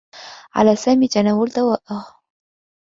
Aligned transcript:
على 0.55 0.75
سامي 0.75 1.07
تناول 1.07 1.49
دوائه. 1.49 2.19